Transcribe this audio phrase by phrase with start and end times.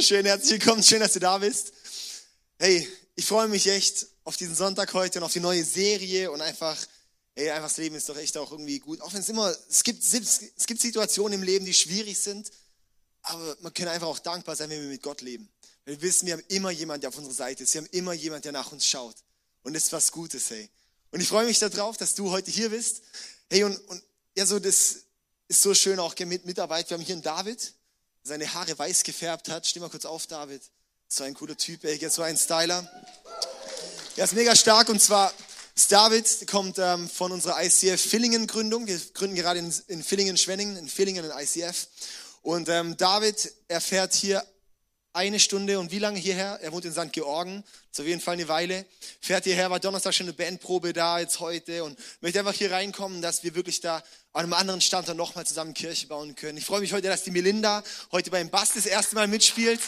[0.00, 1.72] Schön, herzlich willkommen, schön, dass du da bist.
[2.56, 6.40] Hey, ich freue mich echt auf diesen Sonntag heute und auf die neue Serie und
[6.40, 6.76] einfach,
[7.34, 9.00] hey, einfach das Leben ist doch echt auch irgendwie gut.
[9.00, 12.48] Auch wenn es immer, es gibt, es gibt Situationen im Leben, die schwierig sind,
[13.22, 15.48] aber man kann einfach auch dankbar sein, wenn wir mit Gott leben.
[15.84, 17.74] Weil wir wissen, wir haben immer jemanden, der auf unserer Seite ist.
[17.74, 19.16] Wir haben immer jemanden, der nach uns schaut.
[19.64, 20.70] Und das ist was Gutes, hey.
[21.10, 23.02] Und ich freue mich darauf, dass du heute hier bist.
[23.50, 24.00] Hey, und, und
[24.36, 24.98] ja, so das
[25.48, 26.88] ist so schön auch mit Mitarbeit.
[26.88, 27.72] Wir haben hier einen David,
[28.28, 29.66] seine Haare weiß gefärbt hat.
[29.66, 30.62] Steh mal kurz auf, David.
[31.08, 32.86] So ein cooler Typ, ey, so ein Styler.
[34.16, 35.32] Er ist mega stark und zwar
[35.74, 38.86] ist David, kommt ähm, von unserer ICF Villingen Gründung.
[38.86, 41.86] Wir gründen gerade in, in Villingen, Schwenningen, in Villingen in ICF.
[42.42, 44.44] Und ähm, David, er fährt hier
[45.18, 46.60] eine Stunde und wie lange hierher?
[46.62, 47.12] Er wohnt in St.
[47.12, 48.86] Georgen, ist jeden Fall eine Weile.
[49.20, 53.20] Fährt hierher, war Donnerstag schon eine Bandprobe da, jetzt heute und möchte einfach hier reinkommen,
[53.20, 53.96] dass wir wirklich da
[54.32, 56.56] an einem anderen Standort nochmal zusammen Kirche bauen können.
[56.56, 59.80] Ich freue mich heute, dass die Melinda heute beim Bass das erste Mal mitspielt.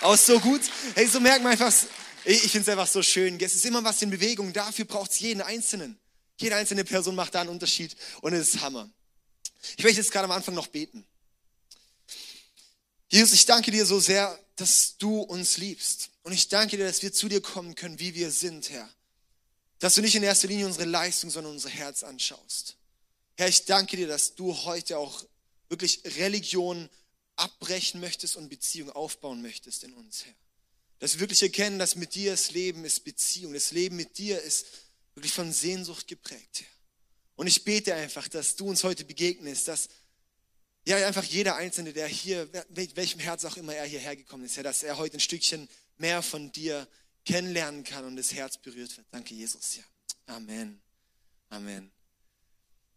[0.00, 0.62] Auch so gut.
[0.94, 1.72] Hey, so merkt man einfach,
[2.24, 3.38] ich finde es einfach so schön.
[3.38, 4.54] Es ist immer was in Bewegung.
[4.54, 5.98] Dafür braucht es jeden Einzelnen.
[6.40, 8.88] Jede einzelne Person macht da einen Unterschied und es ist Hammer.
[9.76, 11.04] Ich möchte jetzt gerade am Anfang noch beten.
[13.12, 16.08] Jesus, ich danke dir so sehr, dass du uns liebst.
[16.22, 18.88] Und ich danke dir, dass wir zu dir kommen können, wie wir sind, Herr.
[19.80, 22.78] Dass du nicht in erster Linie unsere Leistung, sondern unser Herz anschaust.
[23.36, 25.26] Herr, ich danke dir, dass du heute auch
[25.68, 26.88] wirklich Religion
[27.36, 30.34] abbrechen möchtest und Beziehung aufbauen möchtest in uns, Herr.
[30.98, 33.52] Dass wir wirklich erkennen, dass mit dir das Leben ist Beziehung.
[33.52, 34.64] Das Leben mit dir ist
[35.14, 36.72] wirklich von Sehnsucht geprägt, Herr.
[37.34, 39.90] Und ich bete einfach, dass du uns heute begegnest, dass
[40.84, 44.56] ja, einfach jeder Einzelne, der hier, mit welchem Herz auch immer er hierher gekommen ist,
[44.56, 46.88] ja, dass er heute ein Stückchen mehr von dir
[47.24, 49.06] kennenlernen kann und das Herz berührt wird.
[49.10, 49.76] Danke, Jesus.
[49.76, 49.84] Ja.
[50.26, 50.80] Amen.
[51.50, 51.92] Amen.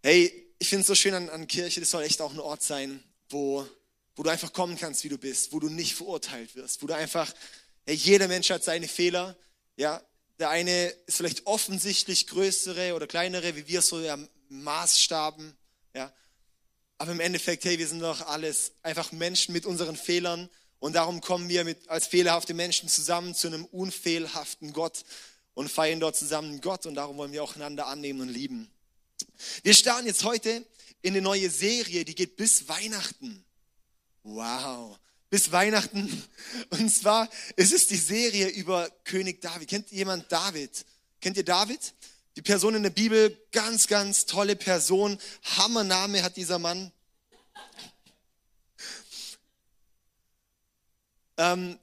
[0.02, 2.64] Hey, ich finde es so schön an, an Kirche, das soll echt auch ein Ort
[2.64, 3.68] sein, wo,
[4.16, 6.96] wo du einfach kommen kannst, wie du bist, wo du nicht verurteilt wirst, wo du
[6.96, 7.34] einfach,
[7.86, 9.38] hey, jeder Mensch hat seine Fehler,
[9.76, 10.02] ja,
[10.40, 14.18] der eine ist vielleicht offensichtlich größere oder kleinere, wie wir so ja,
[14.50, 15.56] Maßstaben,
[15.94, 16.14] ja,
[16.98, 20.50] aber im Endeffekt, hey, wir sind doch alles einfach Menschen mit unseren Fehlern.
[20.80, 25.04] Und darum kommen wir mit, als fehlerhafte Menschen zusammen zu einem unfehlhaften Gott
[25.54, 26.86] und feiern dort zusammen Gott.
[26.86, 28.70] Und darum wollen wir auch einander annehmen und lieben.
[29.64, 30.66] Wir starten jetzt heute
[31.02, 33.44] in eine neue Serie, die geht bis Weihnachten.
[34.24, 34.98] Wow,
[35.30, 36.24] bis Weihnachten.
[36.70, 39.70] Und zwar ist es die Serie über König David.
[39.70, 40.86] Kennt jemand David?
[41.22, 41.94] Kennt ihr David?
[42.36, 45.18] Die Person in der Bibel, ganz, ganz tolle Person.
[45.44, 46.92] Hammername hat dieser Mann.
[51.38, 51.80] Ähm,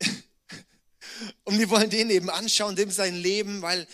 [1.44, 3.86] und wir wollen den eben anschauen, dem sein Leben, weil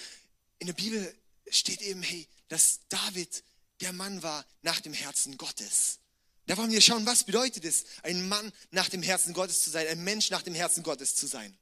[0.58, 1.14] in der Bibel
[1.50, 3.42] steht eben, hey, dass David
[3.80, 5.98] der Mann war nach dem Herzen Gottes.
[6.46, 9.86] Da wollen wir schauen, was bedeutet es, ein Mann nach dem Herzen Gottes zu sein,
[9.86, 11.56] ein Mensch nach dem Herzen Gottes zu sein.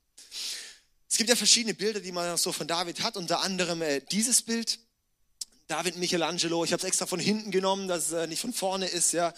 [1.13, 4.41] Es gibt ja verschiedene Bilder, die man so von David hat, unter anderem äh, dieses
[4.41, 4.79] Bild.
[5.67, 8.87] David Michelangelo, ich habe es extra von hinten genommen, dass es äh, nicht von vorne
[8.87, 9.13] ist.
[9.13, 9.35] Ja,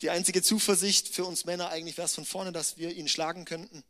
[0.00, 3.44] Die einzige Zuversicht für uns Männer eigentlich wäre es von vorne, dass wir ihn schlagen
[3.44, 3.84] könnten.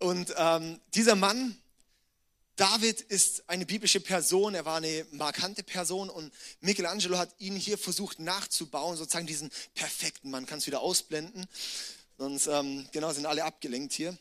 [0.00, 1.56] Und ähm, dieser Mann,
[2.56, 7.78] David ist eine biblische Person, er war eine markante Person und Michelangelo hat ihn hier
[7.78, 10.46] versucht nachzubauen, sozusagen diesen perfekten Mann.
[10.46, 11.46] Kannst wieder ausblenden,
[12.18, 14.18] sonst ähm, genau sind alle abgelenkt hier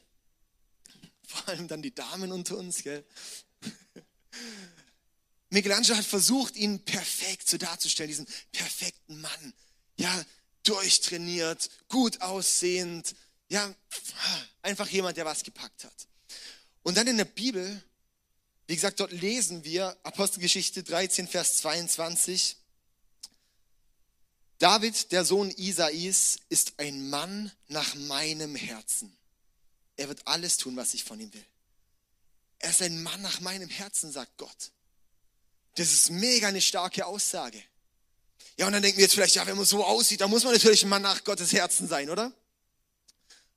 [1.27, 3.05] vor allem dann die Damen unter uns, gell?
[5.49, 9.53] Michelangelo hat versucht, ihn perfekt so darzustellen, diesen perfekten Mann.
[9.97, 10.25] Ja,
[10.63, 13.15] durchtrainiert, gut aussehend,
[13.49, 13.73] ja,
[14.61, 16.07] einfach jemand, der was gepackt hat.
[16.81, 17.83] Und dann in der Bibel,
[18.67, 22.57] wie gesagt, dort lesen wir Apostelgeschichte 13, Vers 22.
[24.57, 29.15] David, der Sohn Isais, ist ein Mann nach meinem Herzen
[29.95, 31.45] er wird alles tun, was ich von ihm will.
[32.59, 34.71] Er ist ein Mann nach meinem Herzen, sagt Gott.
[35.75, 37.61] Das ist mega eine starke Aussage.
[38.57, 40.53] Ja, und dann denken wir jetzt vielleicht, ja, wenn man so aussieht, dann muss man
[40.53, 42.31] natürlich ein Mann nach Gottes Herzen sein, oder?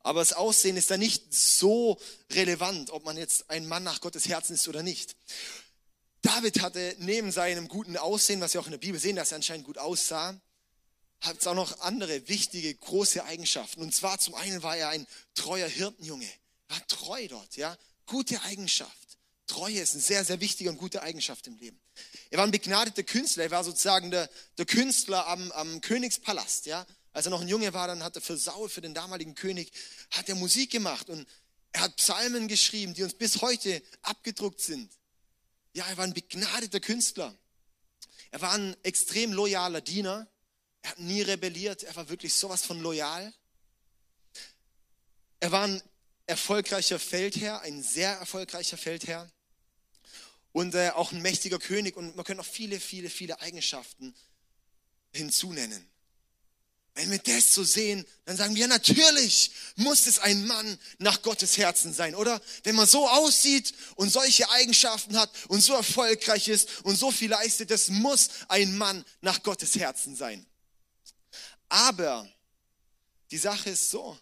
[0.00, 2.00] Aber das Aussehen ist da nicht so
[2.30, 5.16] relevant, ob man jetzt ein Mann nach Gottes Herzen ist oder nicht.
[6.22, 9.36] David hatte neben seinem guten Aussehen, was wir auch in der Bibel sehen, dass er
[9.36, 10.40] anscheinend gut aussah,
[11.26, 13.82] hat es auch noch andere wichtige, große Eigenschaften.
[13.82, 16.28] Und zwar zum einen war er ein treuer Hirtenjunge.
[16.68, 17.76] War treu dort, ja.
[18.06, 19.18] Gute Eigenschaft.
[19.46, 21.80] Treue ist eine sehr, sehr wichtige und gute Eigenschaft im Leben.
[22.30, 23.44] Er war ein begnadeter Künstler.
[23.44, 24.28] Er war sozusagen der,
[24.58, 26.86] der Künstler am, am Königspalast, ja.
[27.12, 29.72] Als er noch ein Junge war, dann hat er für Saul, für den damaligen König,
[30.10, 31.26] hat er Musik gemacht und
[31.72, 34.92] er hat Psalmen geschrieben, die uns bis heute abgedruckt sind.
[35.72, 37.34] Ja, er war ein begnadeter Künstler.
[38.30, 40.26] Er war ein extrem loyaler Diener.
[40.86, 43.34] Er hat nie rebelliert, er war wirklich sowas von loyal.
[45.40, 45.82] er war ein
[46.26, 49.28] erfolgreicher Feldherr, ein sehr erfolgreicher Feldherr
[50.52, 51.96] und äh, auch ein mächtiger König.
[51.96, 54.14] Und man könnte noch viele, viele, viele Eigenschaften
[55.12, 55.84] hinzunennen.
[56.94, 61.20] Wenn wir das so sehen, dann sagen wir, ja, natürlich muss es ein Mann nach
[61.22, 62.40] Gottes Herzen sein, oder?
[62.62, 67.30] Wenn man so aussieht und solche Eigenschaften hat und so erfolgreich ist und so viel
[67.30, 70.46] leistet, das muss ein Mann nach Gottes Herzen sein.
[71.68, 72.28] Aber
[73.30, 74.18] die Sache ist so,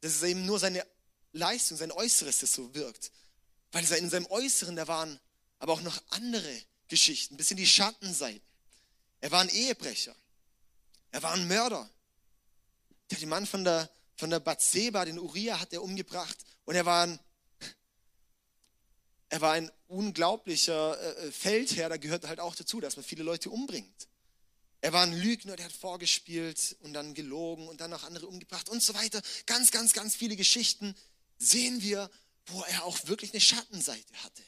[0.00, 0.86] dass es eben nur seine
[1.32, 3.10] Leistung, sein Äußeres, das so wirkt.
[3.72, 5.18] Weil in seinem Äußeren, da waren
[5.58, 8.42] aber auch noch andere Geschichten, bis in die Schattenseiten.
[9.20, 10.14] Er war ein Ehebrecher.
[11.10, 11.88] Er war ein Mörder.
[13.10, 16.36] Der Mann von der, von der Bathseba, den Uriah, hat er umgebracht.
[16.64, 17.18] Und er war ein,
[19.28, 21.88] er war ein unglaublicher äh, äh, Feldherr.
[21.88, 24.07] Da gehört halt auch dazu, dass man viele Leute umbringt.
[24.80, 28.68] Er war ein Lügner, der hat vorgespielt und dann gelogen und dann noch andere umgebracht
[28.68, 29.20] und so weiter.
[29.46, 30.94] Ganz, ganz, ganz viele Geschichten
[31.38, 32.10] sehen wir,
[32.46, 34.42] wo er auch wirklich eine Schattenseite hatte.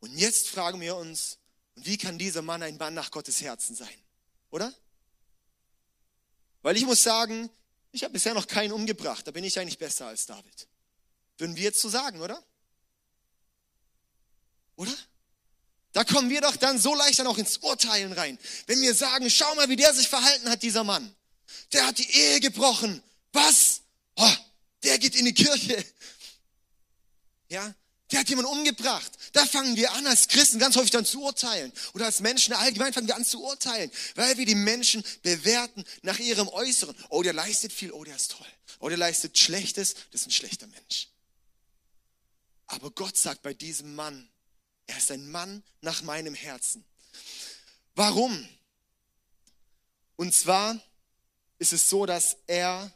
[0.00, 1.38] Und jetzt fragen wir uns,
[1.74, 4.02] wie kann dieser Mann ein Mann nach Gottes Herzen sein?
[4.50, 4.72] Oder?
[6.62, 7.50] Weil ich muss sagen,
[7.92, 9.26] ich habe bisher noch keinen umgebracht.
[9.26, 10.68] Da bin ich eigentlich besser als David.
[11.38, 12.42] Würden wir jetzt so sagen, oder?
[14.76, 14.92] Oder?
[15.96, 18.38] Da kommen wir doch dann so leicht dann auch ins Urteilen rein.
[18.66, 21.16] Wenn wir sagen, schau mal, wie der sich verhalten hat, dieser Mann.
[21.72, 23.02] Der hat die Ehe gebrochen.
[23.32, 23.80] Was?
[24.14, 24.32] Oh,
[24.82, 25.82] der geht in die Kirche.
[27.48, 27.74] Ja,
[28.10, 29.10] der hat jemanden umgebracht.
[29.32, 31.72] Da fangen wir an, als Christen ganz häufig dann zu urteilen.
[31.94, 36.18] Oder als Menschen allgemein fangen wir an zu urteilen, weil wir die Menschen bewerten nach
[36.18, 36.94] ihrem Äußeren.
[37.08, 38.46] Oh, der leistet viel, oh, der ist toll.
[38.80, 41.08] Oh, der leistet Schlechtes, das ist ein schlechter Mensch.
[42.66, 44.28] Aber Gott sagt bei diesem Mann,
[44.86, 46.84] er ist ein Mann nach meinem Herzen.
[47.94, 48.48] Warum?
[50.16, 50.80] Und zwar
[51.58, 52.92] ist es so, dass er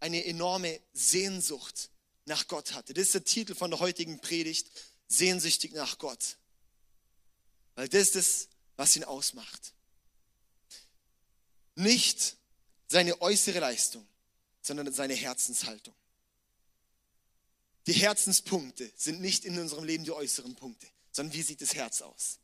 [0.00, 1.90] eine enorme Sehnsucht
[2.26, 2.94] nach Gott hatte.
[2.94, 4.68] Das ist der Titel von der heutigen Predigt,
[5.08, 6.36] sehnsüchtig nach Gott.
[7.74, 9.74] Weil das ist das, was ihn ausmacht.
[11.74, 12.36] Nicht
[12.88, 14.06] seine äußere Leistung,
[14.62, 15.94] sondern seine Herzenshaltung.
[17.86, 22.02] Die Herzenspunkte sind nicht in unserem Leben die äußeren Punkte, sondern wie sieht das Herz
[22.02, 22.38] aus?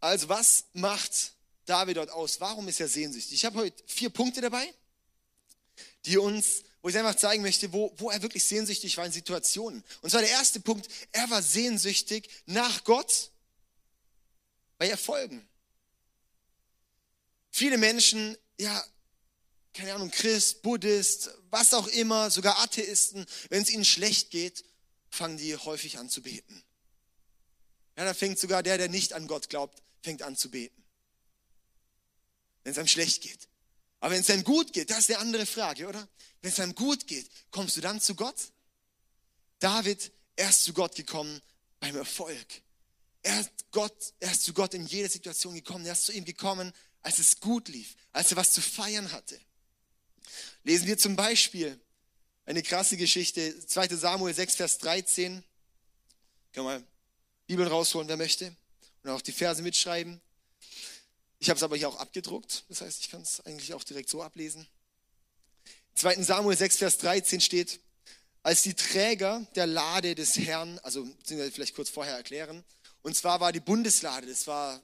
[0.00, 1.32] Also was macht
[1.64, 2.40] David dort aus?
[2.40, 3.34] Warum ist er sehnsüchtig?
[3.34, 4.72] Ich habe heute vier Punkte dabei
[6.06, 9.82] die uns, wo ich einfach zeigen möchte, wo, wo er wirklich sehnsüchtig war in Situationen.
[10.02, 13.30] Und zwar der erste Punkt, er war sehnsüchtig nach Gott
[14.78, 15.46] bei Erfolgen.
[17.50, 18.84] Viele Menschen, ja,
[19.76, 24.64] keine Ahnung, Christ, Buddhist, was auch immer, sogar Atheisten, wenn es ihnen schlecht geht,
[25.10, 26.62] fangen die häufig an zu beten.
[27.96, 30.82] Ja, da fängt sogar der, der nicht an Gott glaubt, fängt an zu beten.
[32.62, 33.48] Wenn es einem schlecht geht.
[34.00, 36.08] Aber wenn es einem gut geht, das ist eine andere Frage, oder?
[36.40, 38.52] Wenn es einem gut geht, kommst du dann zu Gott?
[39.58, 41.40] David, er ist zu Gott gekommen
[41.80, 42.46] beim Erfolg.
[43.22, 45.84] Er ist, Gott, er ist zu Gott in jeder Situation gekommen.
[45.86, 49.40] Er ist zu ihm gekommen, als es gut lief, als er was zu feiern hatte.
[50.66, 51.78] Lesen wir zum Beispiel
[52.44, 55.44] eine krasse Geschichte, 2 Samuel 6, Vers 13.
[56.52, 56.84] Können wir mal
[57.46, 58.52] Bibeln rausholen, wer möchte.
[59.04, 60.20] Und auch die Verse mitschreiben.
[61.38, 64.08] Ich habe es aber hier auch abgedruckt, das heißt, ich kann es eigentlich auch direkt
[64.08, 64.66] so ablesen.
[65.94, 66.24] 2.
[66.24, 67.78] Samuel 6, Vers 13 steht,
[68.42, 72.64] als die Träger der Lade des Herrn, also vielleicht kurz vorher erklären,
[73.02, 74.82] und zwar war die Bundeslade, das war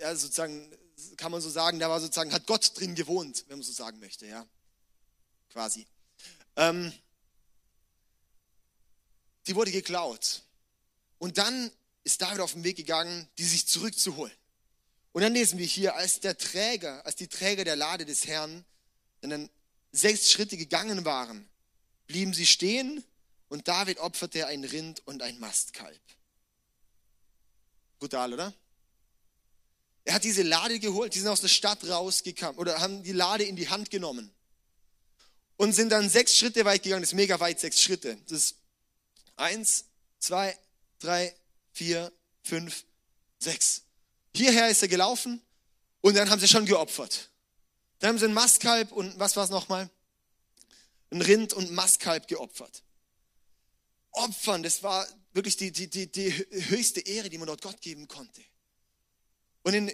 [0.00, 0.76] ja, sozusagen,
[1.16, 4.00] kann man so sagen, da war sozusagen, hat Gott drin gewohnt, wenn man so sagen
[4.00, 4.44] möchte, ja,
[5.54, 5.86] quasi.
[6.56, 6.92] Ähm,
[9.46, 10.42] die wurde geklaut.
[11.18, 11.70] Und dann
[12.02, 14.34] ist David auf den Weg gegangen, die sich zurückzuholen.
[15.12, 18.64] Und dann lesen wir hier, als der Träger, als die Träger der Lade des Herrn
[19.20, 19.48] dann
[19.92, 21.48] sechs Schritte gegangen waren,
[22.08, 23.02] blieben sie stehen
[23.48, 26.02] und David opferte ein Rind und ein Mastkalb.
[28.00, 28.52] Brutal, oder?
[30.04, 33.44] Er hat diese Lade geholt, die sind aus der Stadt rausgekommen oder haben die Lade
[33.44, 34.34] in die Hand genommen
[35.56, 37.02] und sind dann sechs Schritte weit gegangen.
[37.02, 38.16] Das ist mega weit, sechs Schritte.
[38.28, 38.56] Das ist
[39.36, 39.84] eins,
[40.18, 40.56] zwei,
[40.98, 41.34] drei,
[41.72, 42.84] vier, fünf,
[43.38, 43.82] sechs.
[44.34, 45.40] Hierher ist er gelaufen
[46.00, 47.30] und dann haben sie schon geopfert.
[48.00, 49.88] Dann haben sie ein Mastkalb und was war es nochmal?
[51.10, 52.82] Ein Rind und Mastkalb geopfert.
[54.10, 58.08] Opfern, das war wirklich die, die, die, die höchste Ehre, die man dort Gott geben
[58.08, 58.42] konnte.
[59.62, 59.92] Und in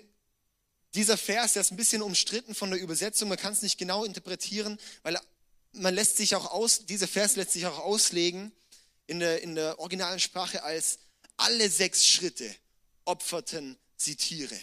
[0.95, 4.05] dieser Vers, der ist ein bisschen umstritten von der Übersetzung, man kann es nicht genau
[4.05, 5.19] interpretieren, weil
[5.73, 8.53] man lässt sich auch aus, dieser Vers lässt sich auch auslegen
[9.07, 10.99] in der, in der originalen Sprache als
[11.37, 12.55] alle sechs Schritte
[13.05, 14.59] opferten sie Tiere.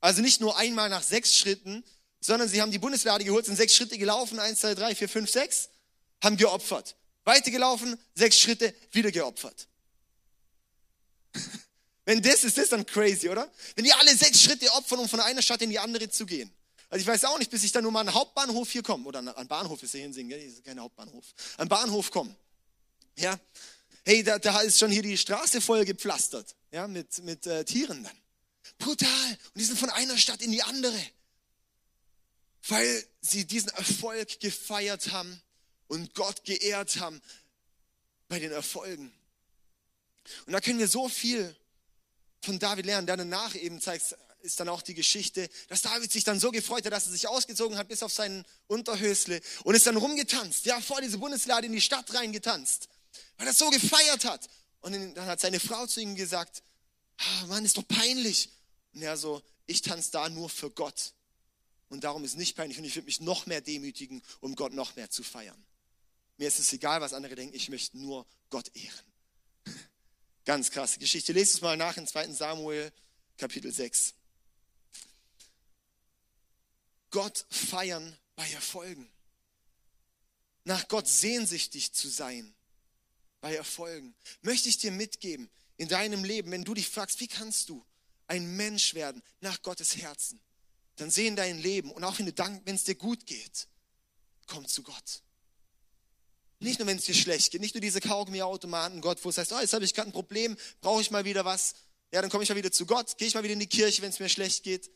[0.00, 1.84] Also nicht nur einmal nach sechs Schritten,
[2.20, 5.30] sondern sie haben die Bundeslade geholt, sind sechs Schritte gelaufen, eins, zwei, drei, vier, fünf,
[5.30, 5.68] sechs,
[6.22, 6.96] haben geopfert.
[7.24, 9.68] Weitergelaufen, sechs Schritte, wieder geopfert.
[12.04, 13.50] Wenn das ist, das dann crazy, oder?
[13.76, 16.50] Wenn die alle sechs Schritte opfern, um von einer Stadt in die andere zu gehen.
[16.90, 19.06] Also ich weiß auch nicht, bis ich dann nur mal an den Hauptbahnhof hier komme,
[19.06, 20.44] oder an Bahnhof ist hier hinsingen, gell?
[20.44, 21.24] Das ist kein Hauptbahnhof.
[21.56, 22.34] An Bahnhof komme.
[23.16, 23.38] Ja.
[24.04, 28.02] Hey, da, da ist schon hier die Straße voll gepflastert, ja, mit, mit äh, Tieren
[28.02, 28.16] dann.
[28.78, 29.30] Brutal.
[29.30, 31.00] Und die sind von einer Stadt in die andere.
[32.66, 35.40] Weil sie diesen Erfolg gefeiert haben
[35.86, 37.22] und Gott geehrt haben
[38.28, 39.12] bei den Erfolgen.
[40.46, 41.54] Und da können wir so viel
[42.42, 43.06] von David lernen.
[43.06, 46.84] Der danach eben zeigt, ist dann auch die Geschichte, dass David sich dann so gefreut
[46.84, 50.80] hat, dass er sich ausgezogen hat bis auf seinen Unterhösle und ist dann rumgetanzt, ja,
[50.80, 52.88] vor diese Bundeslade in die Stadt reingetanzt,
[53.36, 54.48] weil er so gefeiert hat.
[54.80, 56.62] Und dann hat seine Frau zu ihm gesagt,
[57.18, 58.50] ah, Mann, ist doch peinlich.
[58.94, 61.12] Und er so, ich tanze da nur für Gott.
[61.88, 64.96] Und darum ist nicht peinlich und ich würde mich noch mehr demütigen, um Gott noch
[64.96, 65.64] mehr zu feiern.
[66.36, 69.04] Mir ist es egal, was andere denken, ich möchte nur Gott ehren.
[70.44, 71.32] Ganz krasse Geschichte.
[71.32, 72.32] Lest es mal nach in 2.
[72.32, 72.92] Samuel,
[73.36, 74.14] Kapitel 6.
[77.10, 79.10] Gott feiern bei Erfolgen.
[80.64, 82.54] Nach Gott sehnsüchtig zu sein
[83.40, 84.14] bei Erfolgen.
[84.42, 87.84] Möchte ich dir mitgeben in deinem Leben, wenn du dich fragst, wie kannst du
[88.26, 90.40] ein Mensch werden nach Gottes Herzen,
[90.96, 93.66] dann seh in dein Leben und auch wenn es dir gut geht,
[94.46, 95.22] komm zu Gott.
[96.60, 99.52] Nicht nur, wenn es dir schlecht geht, nicht nur diese Kaugummi-Automaten, Gott, wo es heißt,
[99.52, 101.74] oh, jetzt habe ich gerade ein Problem, brauche ich mal wieder was.
[102.12, 104.02] Ja, dann komme ich mal wieder zu Gott, gehe ich mal wieder in die Kirche,
[104.02, 104.90] wenn es mir schlecht geht.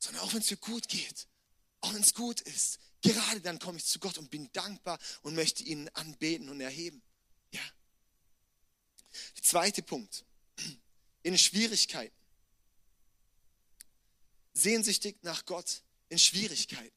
[0.00, 1.28] Sondern auch wenn es mir gut geht,
[1.82, 5.36] auch wenn es gut ist, gerade dann komme ich zu Gott und bin dankbar und
[5.36, 7.00] möchte ihn anbeten und erheben.
[7.52, 7.62] Ja.
[9.36, 10.24] Der zweite Punkt.
[11.22, 12.16] In Schwierigkeiten.
[14.54, 16.96] Sehnsüchtig nach Gott in Schwierigkeiten.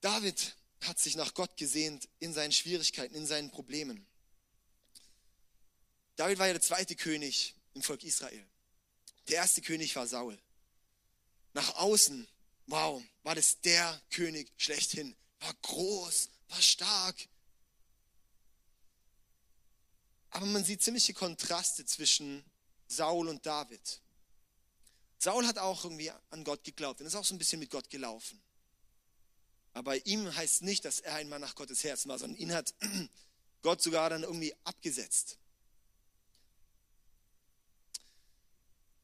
[0.00, 4.04] David hat sich nach Gott gesehnt in seinen Schwierigkeiten, in seinen Problemen.
[6.16, 8.44] David war ja der zweite König im Volk Israel.
[9.28, 10.38] Der erste König war Saul.
[11.54, 12.26] Nach außen,
[12.66, 15.14] wow, war das der König schlechthin.
[15.40, 17.16] War groß, war stark.
[20.30, 22.44] Aber man sieht ziemliche Kontraste zwischen
[22.88, 24.00] Saul und David.
[25.18, 27.90] Saul hat auch irgendwie an Gott geglaubt und ist auch so ein bisschen mit Gott
[27.90, 28.42] gelaufen.
[29.72, 32.52] Aber bei ihm heißt nicht, dass er ein Mann nach Gottes Herzen war, sondern ihn
[32.52, 32.74] hat
[33.62, 35.38] Gott sogar dann irgendwie abgesetzt.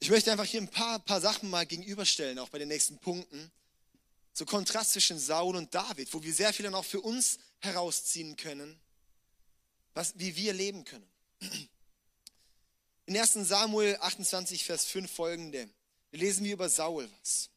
[0.01, 3.51] Ich möchte einfach hier ein paar, paar Sachen mal gegenüberstellen, auch bei den nächsten Punkten.
[4.33, 8.37] So Kontrast zwischen Saul und David, wo wir sehr viel dann auch für uns herausziehen
[8.37, 8.79] können,
[9.95, 11.09] was, wie wir leben können.
[13.07, 15.69] In 1 Samuel 28, Vers 5 folgende
[16.13, 17.51] lesen wir über Saul was.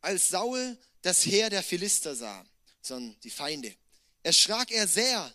[0.00, 2.44] Als Saul das Heer der Philister sah,
[2.82, 3.74] sondern die Feinde,
[4.22, 5.32] erschrak er sehr.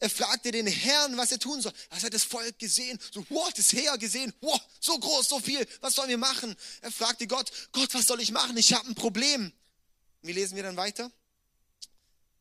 [0.00, 1.72] Er fragte den Herrn, was er tun soll.
[1.90, 5.66] Er hat das Volk gesehen, so, wow, das Heer gesehen, wow, so groß, so viel,
[5.80, 6.54] was sollen wir machen?
[6.82, 8.56] Er fragte Gott, Gott, was soll ich machen?
[8.56, 9.52] Ich habe ein Problem.
[10.22, 11.10] Wie lesen wir dann weiter?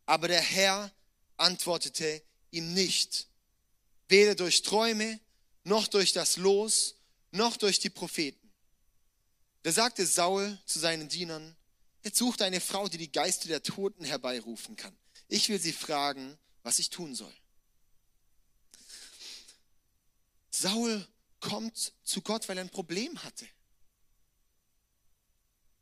[0.06, 0.92] Aber der Herr
[1.38, 2.22] antwortete
[2.52, 3.28] ihm nicht,
[4.08, 5.20] weder durch Träume,
[5.64, 6.96] noch durch das Los,
[7.32, 8.52] noch durch die Propheten.
[9.64, 11.58] Da sagte Saul zu seinen Dienern,
[12.08, 14.96] Jetzt sucht eine Frau, die die Geister der Toten herbeirufen kann.
[15.28, 17.34] Ich will sie fragen, was ich tun soll.
[20.60, 21.08] Saul
[21.40, 23.48] kommt zu Gott, weil er ein Problem hatte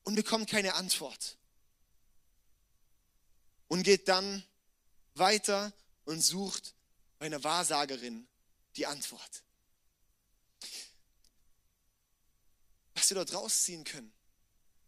[0.03, 1.37] und bekommt keine Antwort.
[3.67, 4.43] Und geht dann
[5.15, 6.75] weiter und sucht
[7.17, 8.27] bei einer Wahrsagerin
[8.75, 9.43] die Antwort.
[12.93, 14.13] Was wir dort rausziehen können,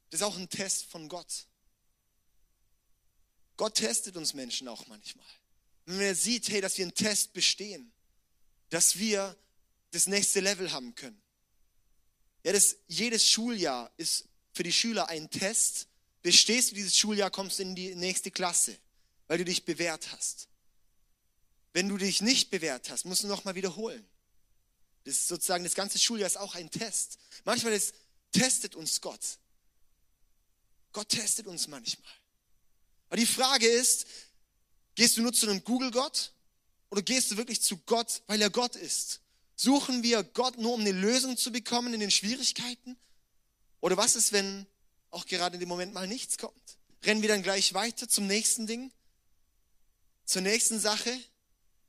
[0.10, 1.48] das ist auch ein Test von Gott.
[3.56, 5.26] Gott testet uns Menschen auch manchmal.
[5.86, 7.92] Wenn er sieht, hey, dass wir einen Test bestehen,
[8.70, 9.36] dass wir
[9.92, 11.22] das nächste Level haben können.
[12.44, 15.88] Ja, das, jedes Schuljahr ist für die Schüler ein Test.
[16.22, 18.78] Bestehst du dieses Schuljahr, kommst du in die nächste Klasse,
[19.28, 20.48] weil du dich bewährt hast.
[21.74, 24.06] Wenn du dich nicht bewährt hast, musst du nochmal wiederholen.
[25.04, 27.18] Das ist sozusagen, das ganze Schuljahr ist auch ein Test.
[27.46, 27.94] Manchmal ist,
[28.32, 29.40] testet uns Gott.
[30.92, 32.12] Gott testet uns manchmal.
[33.08, 34.08] Aber die Frage ist,
[34.96, 36.34] gehst du nur zu einem Google-Gott
[36.90, 39.22] oder gehst du wirklich zu Gott, weil er Gott ist?
[39.60, 42.96] Suchen wir Gott nur, um eine Lösung zu bekommen in den Schwierigkeiten?
[43.82, 44.68] Oder was ist, wenn
[45.10, 46.78] auch gerade in dem Moment mal nichts kommt?
[47.04, 48.92] Rennen wir dann gleich weiter zum nächsten Ding?
[50.26, 51.12] Zur nächsten Sache?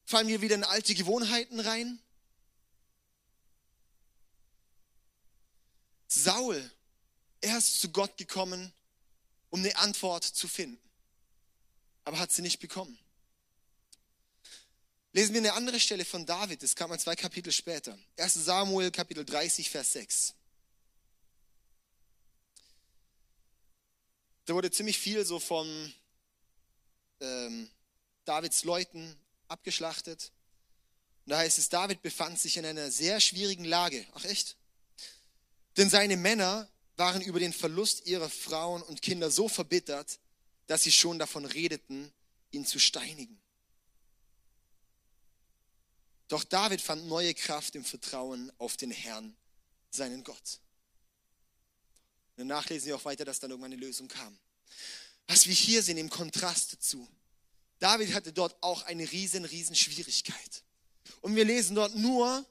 [0.07, 2.01] Fallen wir wieder in alte Gewohnheiten rein?
[6.09, 6.71] Saul,
[7.43, 8.73] er ist zu Gott gekommen,
[9.51, 10.81] um eine Antwort zu finden,
[12.05, 12.99] aber hat sie nicht bekommen.
[15.19, 17.99] Lesen wir eine andere Stelle von David, das kam mal zwei Kapitel später.
[18.19, 20.35] 1 Samuel, Kapitel 30, Vers 6.
[24.45, 25.93] Da wurde ziemlich viel so von
[27.19, 27.69] ähm,
[28.27, 29.17] Davids Leuten
[29.49, 30.31] abgeschlachtet.
[31.25, 34.07] Und da heißt es, David befand sich in einer sehr schwierigen Lage.
[34.13, 34.57] Ach echt?
[35.77, 40.21] Denn seine Männer waren über den Verlust ihrer Frauen und Kinder so verbittert,
[40.69, 42.13] dass sie schon davon redeten,
[42.53, 43.43] ihn zu steinigen.
[46.29, 49.35] Doch David fand neue Kraft im Vertrauen auf den Herrn,
[49.91, 50.61] seinen Gott.
[52.37, 54.39] Danach lesen wir auch weiter, dass dann irgendwann eine Lösung kam.
[55.27, 57.09] Was wir hier sehen im Kontrast dazu.
[57.79, 60.63] David hatte dort auch eine riesen, riesen Schwierigkeit.
[61.21, 62.45] Und wir lesen dort nur,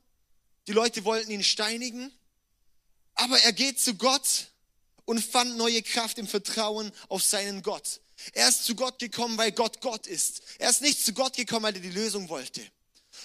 [0.67, 2.11] die Leute wollten ihn steinigen,
[3.13, 4.51] aber er geht zu Gott
[5.05, 8.01] und fand neue Kraft im Vertrauen auf seinen Gott.
[8.33, 10.41] Er ist zu Gott gekommen, weil Gott Gott ist.
[10.57, 12.61] Er ist nicht zu Gott gekommen, weil er die Lösung wollte,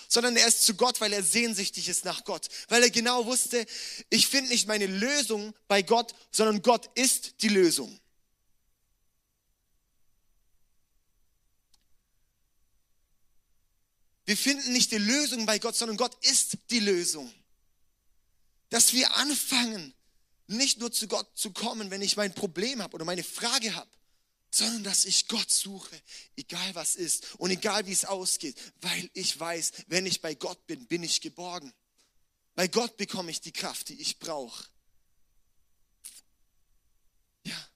[0.08, 3.64] sondern er ist zu Gott, weil er sehnsüchtig ist nach Gott, weil er genau wusste,
[4.10, 7.98] ich finde nicht meine Lösung bei Gott, sondern Gott ist die Lösung.
[14.24, 17.32] Wir finden nicht die Lösung bei Gott, sondern Gott ist die Lösung.
[18.70, 19.94] Dass wir anfangen,
[20.46, 23.90] nicht nur zu Gott zu kommen, wenn ich mein Problem habe oder meine Frage habe,
[24.54, 26.00] sondern dass ich Gott suche,
[26.36, 30.66] egal was ist und egal wie es ausgeht, weil ich weiß, wenn ich bei Gott
[30.66, 31.72] bin, bin ich geborgen.
[32.54, 34.66] Bei Gott bekomme ich die Kraft, die ich brauche.
[37.44, 37.68] Ja.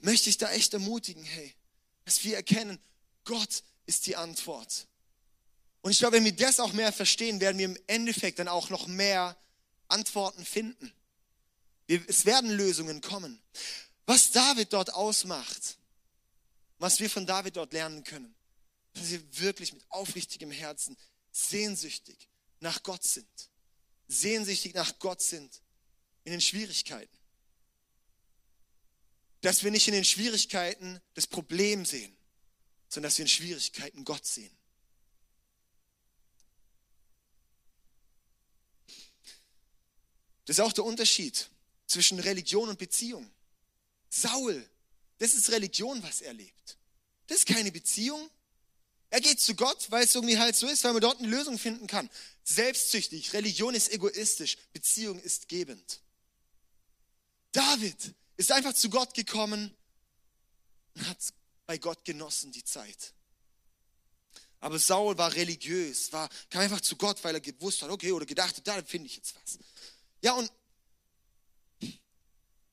[0.00, 1.54] Möchte ich da echt ermutigen, hey,
[2.04, 2.80] dass wir erkennen,
[3.24, 4.88] Gott ist die Antwort.
[5.82, 8.68] Und ich glaube, wenn wir das auch mehr verstehen, werden wir im Endeffekt dann auch
[8.68, 9.36] noch mehr
[9.86, 10.92] Antworten finden.
[11.86, 13.40] Es werden Lösungen kommen.
[14.06, 15.78] Was David dort ausmacht,
[16.78, 18.34] was wir von David dort lernen können,
[18.94, 20.96] dass wir wirklich mit aufrichtigem Herzen
[21.30, 22.28] sehnsüchtig
[22.60, 23.28] nach Gott sind.
[24.08, 25.62] Sehnsüchtig nach Gott sind
[26.24, 27.16] in den Schwierigkeiten.
[29.40, 32.14] Dass wir nicht in den Schwierigkeiten das Problem sehen,
[32.88, 34.54] sondern dass wir in Schwierigkeiten Gott sehen.
[40.44, 41.48] Das ist auch der Unterschied
[41.86, 43.30] zwischen Religion und Beziehung.
[44.10, 44.68] Saul,
[45.18, 46.76] das ist Religion, was er lebt.
[47.28, 48.28] Das ist keine Beziehung.
[49.08, 51.58] Er geht zu Gott, weil es irgendwie halt so ist, weil man dort eine Lösung
[51.58, 52.10] finden kann.
[52.44, 56.00] Selbstsüchtig, Religion ist egoistisch, Beziehung ist gebend.
[57.52, 59.74] David ist einfach zu Gott gekommen
[60.94, 61.18] und hat
[61.66, 63.14] bei Gott genossen die Zeit.
[64.60, 68.26] Aber Saul war religiös, war, kam einfach zu Gott, weil er gewusst hat, okay, oder
[68.26, 69.58] gedacht hat, da finde ich jetzt was.
[70.22, 70.50] Ja, und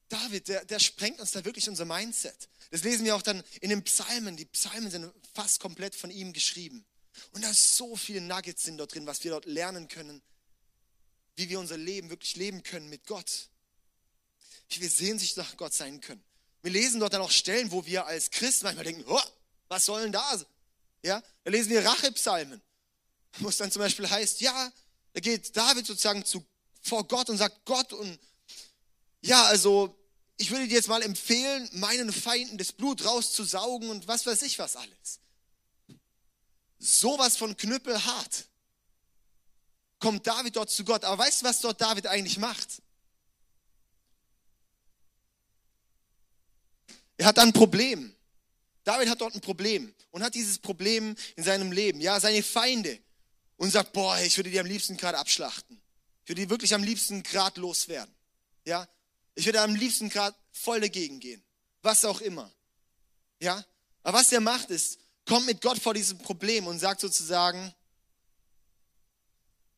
[0.09, 2.49] David, der, der sprengt uns da wirklich unser Mindset.
[2.71, 4.37] Das lesen wir auch dann in den Psalmen.
[4.37, 6.85] Die Psalmen sind fast komplett von ihm geschrieben.
[7.31, 10.21] Und da ist so viele Nuggets sind dort drin, was wir dort lernen können,
[11.35, 13.49] wie wir unser Leben wirklich leben können mit Gott.
[14.69, 16.23] Wie wir sehnsüchtig nach Gott sein können.
[16.61, 19.21] Wir lesen dort dann auch Stellen, wo wir als Christen manchmal denken, oh,
[19.67, 20.45] was soll denn da?
[21.03, 22.61] Ja, da lesen wir Rachepsalmen,
[23.39, 24.71] wo es dann zum Beispiel heißt, ja,
[25.13, 26.45] da geht David sozusagen zu
[26.81, 28.19] vor Gott und sagt, Gott, und
[29.27, 29.93] ja, also
[30.37, 34.57] ich würde dir jetzt mal empfehlen, meinen Feinden das Blut rauszusaugen und was weiß ich
[34.57, 35.19] was alles.
[36.79, 38.45] Sowas von knüppelhart
[39.99, 41.03] kommt David dort zu Gott.
[41.03, 42.81] Aber weißt du, was dort David eigentlich macht?
[47.17, 48.15] Er hat ein Problem.
[48.83, 51.99] David hat dort ein Problem und hat dieses Problem in seinem Leben.
[51.99, 52.99] Ja, seine Feinde.
[53.57, 55.81] Und sagt, boah, ich würde die am liebsten gerade abschlachten.
[56.23, 58.13] Ich würde die wirklich am liebsten gerade loswerden.
[58.65, 58.87] Ja?
[59.37, 61.43] Ich würde am liebsten gerade voll dagegen gehen.
[61.83, 62.51] Was auch immer.
[63.39, 63.63] Ja?
[64.01, 64.97] Aber was er macht ist,
[65.27, 67.71] kommt mit Gott vor diesem Problem und sagt sozusagen,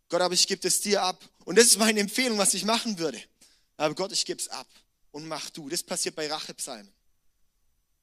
[0.07, 1.27] Gott, aber ich gebe es dir ab.
[1.43, 3.21] Und das ist meine Empfehlung, was ich machen würde.
[3.75, 4.67] Aber Gott, ich gebe es ab
[5.11, 5.67] und mach du.
[5.67, 6.89] Das passiert bei Rachepsalmen.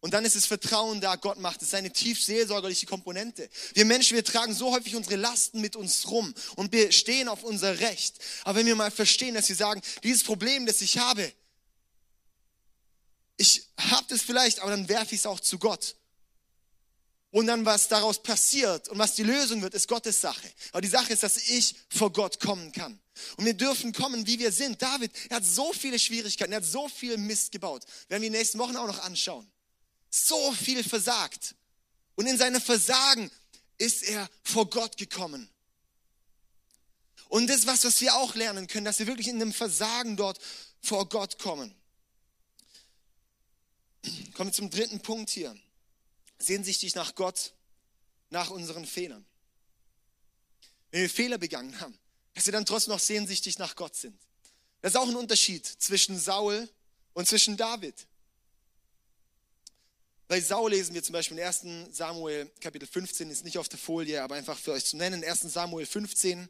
[0.01, 3.49] Und dann ist es Vertrauen da, Gott macht es, eine tief seelsorgerliche Komponente.
[3.73, 7.45] Wir Menschen, wir tragen so häufig unsere Lasten mit uns rum und wir stehen auf
[7.45, 8.19] unser Recht.
[8.45, 11.33] Aber wenn wir mal verstehen, dass wir sagen, dieses Problem, das ich habe,
[13.37, 15.97] ich habe das vielleicht, aber dann werfe ich es auch zu Gott.
[17.31, 20.51] Und dann, was daraus passiert und was die Lösung wird, ist Gottes Sache.
[20.73, 22.99] Aber die Sache ist, dass ich vor Gott kommen kann.
[23.37, 24.81] Und wir dürfen kommen, wie wir sind.
[24.81, 27.85] David, er hat so viele Schwierigkeiten, er hat so viel Mist gebaut.
[28.09, 29.47] Werden wir den nächsten Wochen auch noch anschauen
[30.25, 31.55] so viel versagt.
[32.15, 33.31] Und in seinem Versagen
[33.79, 35.49] ist er vor Gott gekommen.
[37.29, 40.17] Und das ist was, was wir auch lernen können, dass wir wirklich in einem Versagen
[40.17, 40.39] dort
[40.81, 41.75] vor Gott kommen.
[44.35, 45.57] Kommen wir zum dritten Punkt hier.
[46.39, 47.55] Sehnsüchtig nach Gott,
[48.31, 49.25] nach unseren Fehlern.
[50.91, 51.99] Wenn wir Fehler begangen haben,
[52.35, 54.21] dass wir dann trotzdem noch sehnsüchtig nach Gott sind.
[54.83, 56.69] Das ist auch ein Unterschied zwischen Saul
[57.15, 58.07] und zwischen David.
[60.29, 61.97] Bei Saul lesen wir zum Beispiel in 1.
[61.97, 65.41] Samuel Kapitel 15, ist nicht auf der Folie, aber einfach für euch zu nennen, 1.
[65.43, 66.49] Samuel 15.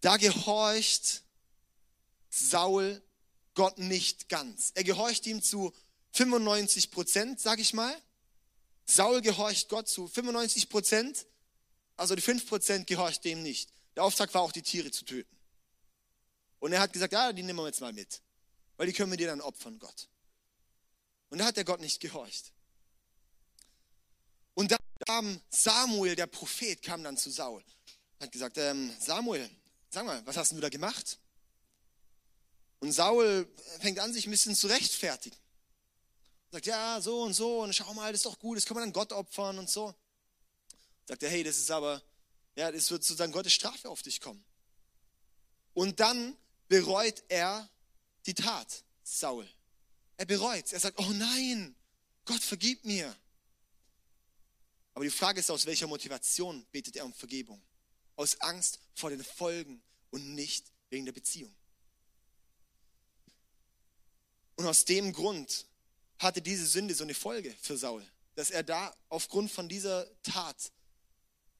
[0.00, 1.22] Da gehorcht
[2.30, 3.02] Saul
[3.54, 4.72] Gott nicht ganz.
[4.74, 5.72] Er gehorcht ihm zu
[6.16, 7.94] 95 Prozent, sag ich mal.
[8.86, 11.26] Saul gehorcht Gott zu 95 Prozent,
[11.96, 13.72] also die 5 Prozent gehorcht dem nicht.
[13.96, 15.36] Der Auftrag war auch, die Tiere zu töten.
[16.58, 18.22] Und er hat gesagt, ja, die nehmen wir jetzt mal mit,
[18.76, 20.08] weil die können wir dir dann opfern, Gott.
[21.30, 22.52] Und da hat der Gott nicht gehorcht.
[24.54, 27.62] Und dann kam Samuel, der Prophet, kam dann zu Saul.
[28.20, 29.50] Hat gesagt, ähm, Samuel,
[29.90, 31.18] sag mal, was hast du da gemacht?
[32.78, 33.48] Und Saul
[33.80, 35.36] fängt an, sich ein bisschen zu rechtfertigen.
[36.50, 38.84] Sagt, ja, so und so, und schau mal, das ist doch gut, das kann man
[38.84, 39.94] dann Gott opfern und so.
[41.06, 42.02] Sagt er, hey, das ist aber,
[42.54, 44.44] ja, das wird sozusagen Gottes Strafe auf dich kommen.
[45.74, 46.36] Und dann
[46.68, 47.68] bereut er
[48.24, 49.48] die Tat, Saul.
[50.16, 51.74] Er bereut Er sagt, oh nein,
[52.24, 53.14] Gott vergib mir.
[54.94, 57.60] Aber die Frage ist, aus welcher Motivation betet er um Vergebung?
[58.16, 61.54] Aus Angst vor den Folgen und nicht wegen der Beziehung.
[64.56, 65.66] Und aus dem Grund
[66.18, 70.72] hatte diese Sünde so eine Folge für Saul, dass er da aufgrund von dieser Tat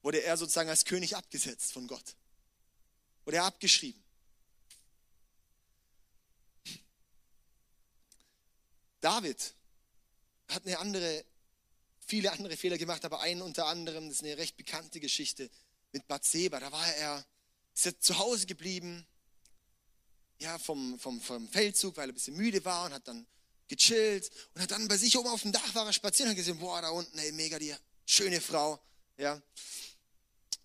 [0.03, 2.15] wurde er sozusagen als König abgesetzt von Gott.
[3.25, 4.03] Wurde er abgeschrieben.
[9.01, 9.55] David
[10.49, 11.25] hat eine andere,
[12.07, 15.51] viele andere Fehler gemacht, aber einen unter anderem, das ist eine recht bekannte Geschichte
[15.93, 16.61] mit Bathseba.
[16.61, 17.27] Da war er,
[17.75, 19.07] ist er zu Hause geblieben,
[20.39, 23.27] ja, vom, vom, vom Feldzug, weil er ein bisschen müde war und hat dann
[23.69, 26.39] gechillt und hat dann bei sich oben auf dem Dach war er spazieren und hat
[26.39, 27.75] gesehen, boah, da unten, ey, mega die
[28.05, 28.81] schöne Frau,
[29.19, 29.41] ja,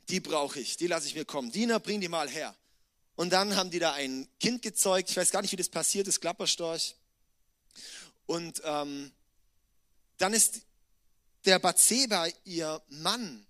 [0.09, 1.51] die brauche ich, die lasse ich mir kommen.
[1.51, 2.55] Diener, bring die mal her.
[3.15, 6.07] Und dann haben die da ein Kind gezeugt, ich weiß gar nicht, wie das passiert
[6.07, 6.95] ist, Klapperstorch.
[8.25, 9.11] Und ähm,
[10.17, 10.61] dann ist
[11.45, 13.45] der Bathseba, ihr Mann,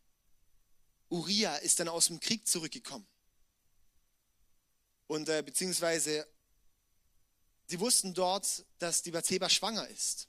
[1.09, 3.05] Uriah, ist dann aus dem Krieg zurückgekommen.
[5.07, 6.25] Und äh, beziehungsweise,
[7.71, 10.27] sie wussten dort, dass die Bathseba schwanger ist.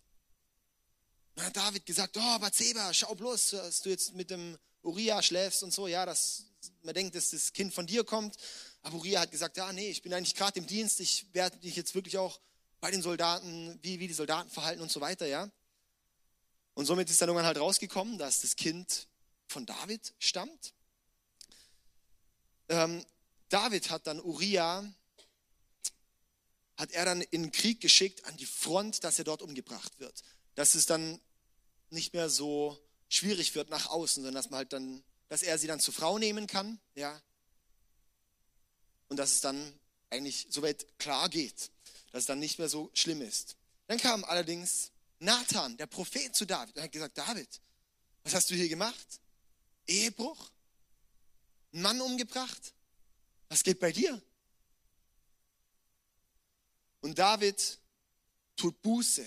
[1.40, 5.72] hat David gesagt, oh Bathseba, schau bloß, dass du jetzt mit dem Uriah schläfst und
[5.72, 5.88] so.
[5.88, 6.44] Ja, dass
[6.84, 8.36] man denkt, dass das Kind von dir kommt.
[8.82, 11.74] Aber Uriah hat gesagt, ja, nee, ich bin eigentlich gerade im Dienst, ich werde dich
[11.74, 12.40] jetzt wirklich auch
[12.80, 15.50] bei den Soldaten, wie, wie die Soldaten verhalten und so weiter, ja.
[16.74, 19.08] Und somit ist dann irgendwann halt rausgekommen, dass das Kind
[19.48, 20.74] von David stammt.
[22.68, 23.04] Ähm,
[23.48, 24.84] David hat dann Uriah,
[26.82, 30.22] hat er dann in den Krieg geschickt an die Front, dass er dort umgebracht wird.
[30.54, 31.20] Dass es dann
[31.90, 35.66] nicht mehr so schwierig wird nach außen, sondern dass man halt dann, dass er sie
[35.66, 37.20] dann zur Frau nehmen kann, ja.
[39.08, 39.78] Und dass es dann
[40.10, 41.70] eigentlich soweit klar geht
[42.12, 43.56] dass es dann nicht mehr so schlimm ist.
[43.86, 47.48] Dann kam allerdings Nathan, der Prophet zu David, und hat gesagt, David,
[48.22, 49.20] was hast du hier gemacht?
[49.86, 50.50] Ehebruch?
[51.72, 52.74] Einen Mann umgebracht?
[53.48, 54.22] Was geht bei dir?
[57.02, 57.78] Und David
[58.56, 59.26] tut Buße,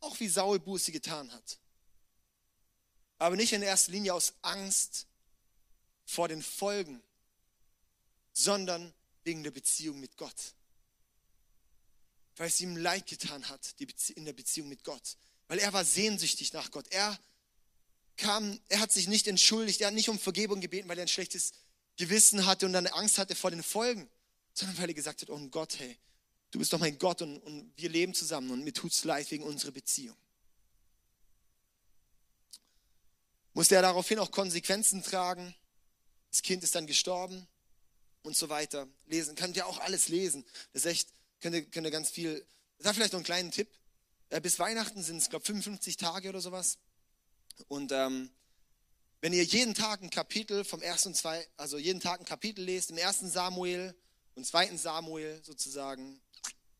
[0.00, 1.58] auch wie Saul Buße getan hat.
[3.18, 5.06] Aber nicht in erster Linie aus Angst
[6.04, 7.02] vor den Folgen,
[8.32, 8.92] sondern
[9.24, 10.54] wegen der Beziehung mit Gott
[12.40, 13.74] weil es ihm leid getan hat
[14.14, 15.18] in der Beziehung mit Gott.
[15.48, 16.86] Weil er war sehnsüchtig nach Gott.
[16.88, 17.20] Er
[18.16, 21.08] kam, er hat sich nicht entschuldigt, er hat nicht um Vergebung gebeten, weil er ein
[21.08, 21.52] schlechtes
[21.98, 24.08] Gewissen hatte und dann Angst hatte vor den Folgen,
[24.60, 25.98] sondern weil er gesagt hat, oh Gott, hey,
[26.50, 29.30] du bist doch mein Gott und, und wir leben zusammen und mir tut es leid
[29.30, 30.16] wegen unserer Beziehung.
[33.52, 35.54] Musste er daraufhin auch Konsequenzen tragen.
[36.30, 37.46] Das Kind ist dann gestorben
[38.22, 38.86] und so weiter.
[39.06, 40.44] Lesen, könnt ihr auch alles lesen.
[40.72, 41.08] Das ist echt
[41.40, 42.46] könnt ihr, könnt ihr ganz viel,
[42.78, 43.68] da vielleicht noch einen kleinen Tipp.
[44.42, 46.78] Bis Weihnachten sind es, glaube ich, 55 Tage oder sowas.
[47.66, 48.30] Und ähm,
[49.20, 52.64] wenn ihr jeden Tag ein Kapitel vom ersten und zwei, also jeden Tag ein Kapitel
[52.64, 53.94] lest, im ersten Samuel
[54.40, 56.18] und zweiten Samuel sozusagen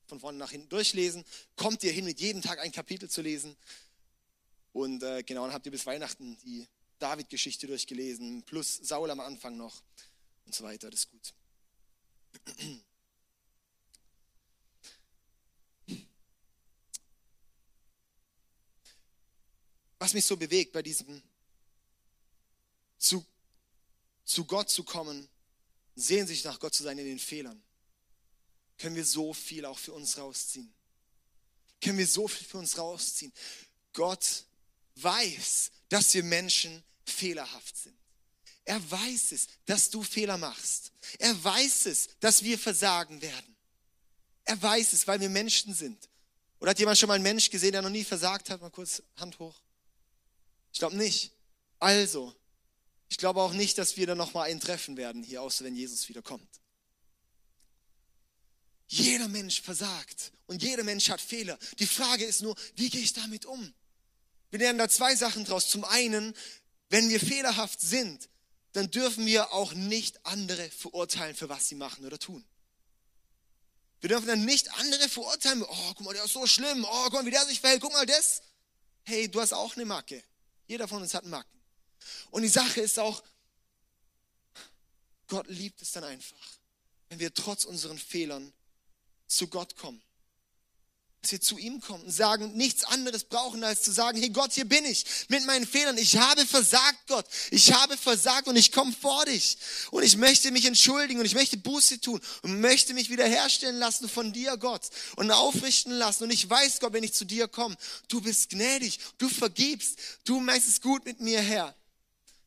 [0.06, 3.54] von vorne nach hinten durchlesen, kommt ihr hin, mit jedem Tag ein Kapitel zu lesen.
[4.72, 6.66] Und äh, genau, dann habt ihr bis Weihnachten die
[7.00, 9.82] David-Geschichte durchgelesen, plus Saul am Anfang noch
[10.46, 10.88] und so weiter.
[10.88, 11.34] Das ist gut.
[19.98, 21.22] was mich so bewegt bei diesem
[22.96, 23.22] zu,
[24.24, 25.28] zu Gott zu kommen,
[26.00, 27.62] Sehnsucht nach Gott zu sein in den Fehlern,
[28.78, 30.72] können wir so viel auch für uns rausziehen.
[31.80, 33.32] Können wir so viel für uns rausziehen.
[33.92, 34.44] Gott
[34.96, 37.96] weiß, dass wir Menschen fehlerhaft sind.
[38.64, 40.92] Er weiß es, dass du Fehler machst.
[41.18, 43.56] Er weiß es, dass wir versagen werden.
[44.44, 46.08] Er weiß es, weil wir Menschen sind.
[46.60, 48.60] Oder hat jemand schon mal einen Mensch gesehen, der noch nie versagt hat?
[48.60, 49.60] Mal kurz Hand hoch.
[50.72, 51.32] Ich glaube nicht.
[51.78, 52.34] Also,
[53.10, 56.08] ich glaube auch nicht, dass wir dann nochmal einen treffen werden hier, außer wenn Jesus
[56.08, 56.48] wiederkommt.
[58.86, 61.58] Jeder Mensch versagt und jeder Mensch hat Fehler.
[61.80, 63.74] Die Frage ist nur, wie gehe ich damit um?
[64.50, 65.68] Wir lernen da zwei Sachen draus.
[65.68, 66.34] Zum einen,
[66.88, 68.28] wenn wir fehlerhaft sind,
[68.72, 72.44] dann dürfen wir auch nicht andere verurteilen, für was sie machen oder tun.
[74.00, 75.62] Wir dürfen dann nicht andere verurteilen.
[75.62, 76.84] Oh, guck mal, der ist so schlimm.
[76.84, 77.82] Oh, guck mal, wie der sich verhält.
[77.82, 78.42] Guck mal das.
[79.02, 80.22] Hey, du hast auch eine Macke.
[80.68, 81.59] Jeder von uns hat einen Macken.
[82.30, 83.22] Und die Sache ist auch,
[85.28, 86.58] Gott liebt es dann einfach,
[87.08, 88.52] wenn wir trotz unseren Fehlern
[89.26, 90.02] zu Gott kommen
[91.22, 94.52] dass wir zu ihm kommen und sagen, nichts anderes brauchen, als zu sagen, hey Gott,
[94.52, 95.98] hier bin ich mit meinen Fehlern.
[95.98, 97.26] Ich habe versagt, Gott.
[97.50, 99.58] Ich habe versagt und ich komme vor dich.
[99.90, 104.08] Und ich möchte mich entschuldigen und ich möchte Buße tun und möchte mich wiederherstellen lassen
[104.08, 104.88] von dir, Gott.
[105.16, 106.24] Und aufrichten lassen.
[106.24, 107.76] Und ich weiß, Gott, wenn ich zu dir komme,
[108.08, 111.74] du bist gnädig, du vergibst, du meinst es gut mit mir, Herr.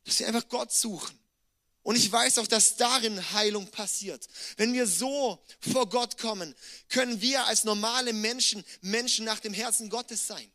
[0.04, 1.18] Dass wir einfach Gott suchen
[1.84, 4.26] und ich weiß auch, dass darin Heilung passiert.
[4.56, 6.54] Wenn wir so vor Gott kommen,
[6.88, 10.50] können wir als normale Menschen Menschen nach dem Herzen Gottes sein.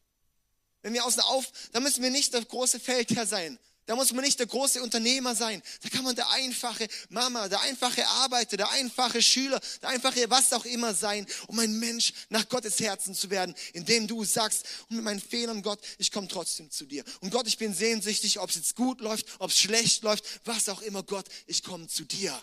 [0.82, 3.60] Wenn wir aus der Auf, da müssen wir nicht der große Feldherr sein.
[3.90, 5.64] Da muss man nicht der große Unternehmer sein.
[5.82, 10.54] Da kann man der einfache Mama, der einfache Arbeiter, der einfache Schüler, der einfache was
[10.54, 14.98] auch immer sein, um ein Mensch nach Gottes Herzen zu werden, indem du sagst, und
[14.98, 17.04] mit meinen Fehlern, Gott, ich komme trotzdem zu dir.
[17.22, 20.70] Und Gott, ich bin sehnsüchtig, ob es jetzt gut läuft, ob es schlecht läuft, was
[20.70, 22.40] auch immer, Gott, ich komme zu dir.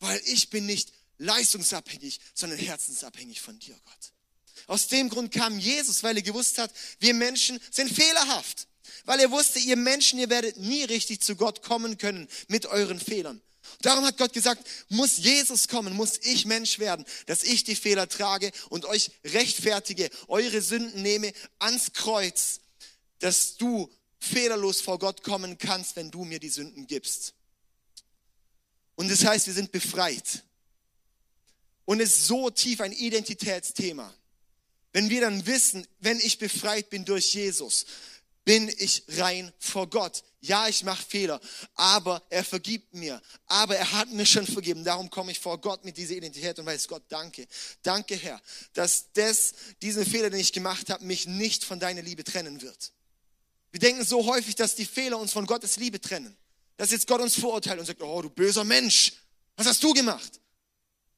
[0.00, 4.12] Weil ich bin nicht leistungsabhängig, sondern herzensabhängig von dir, Gott.
[4.66, 8.68] Aus dem Grund kam Jesus, weil er gewusst hat, wir Menschen sind fehlerhaft
[9.04, 13.00] weil er wusste, ihr Menschen, ihr werdet nie richtig zu Gott kommen können mit euren
[13.00, 13.40] Fehlern.
[13.82, 18.08] Darum hat Gott gesagt, muss Jesus kommen, muss ich Mensch werden, dass ich die Fehler
[18.08, 22.60] trage und euch rechtfertige, eure Sünden nehme ans Kreuz,
[23.18, 27.34] dass du fehlerlos vor Gott kommen kannst, wenn du mir die Sünden gibst.
[28.96, 30.42] Und das heißt, wir sind befreit.
[31.84, 34.12] Und es ist so tief ein Identitätsthema.
[34.92, 37.86] Wenn wir dann wissen, wenn ich befreit bin durch Jesus,
[38.48, 40.24] bin ich rein vor Gott.
[40.40, 41.38] Ja, ich mache Fehler,
[41.74, 43.20] aber er vergibt mir.
[43.44, 44.84] Aber er hat mir schon vergeben.
[44.84, 47.46] Darum komme ich vor Gott mit dieser Identität und weiß Gott, danke.
[47.82, 48.40] Danke, Herr,
[48.72, 52.94] dass das, diesen Fehler, den ich gemacht habe, mich nicht von deiner Liebe trennen wird.
[53.70, 56.34] Wir denken so häufig, dass die Fehler uns von Gottes Liebe trennen.
[56.78, 59.12] Dass jetzt Gott uns verurteilt und sagt, oh, du böser Mensch,
[59.58, 60.40] was hast du gemacht?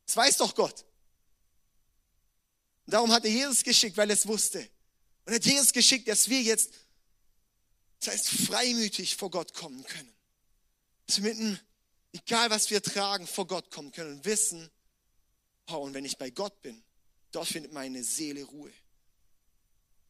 [0.05, 0.85] Das weiß doch Gott.
[2.87, 4.69] Und darum hat er Jesus geschickt, weil er es wusste.
[5.27, 6.71] Und er hat Jesus geschickt, dass wir jetzt
[8.01, 10.13] das heißt, freimütig vor Gott kommen können.
[11.07, 11.61] Dass wir mitten,
[12.13, 14.71] egal was wir tragen, vor Gott kommen können und wissen,
[15.69, 16.83] oh, und wenn ich bei Gott bin,
[17.31, 18.73] dort findet meine Seele Ruhe.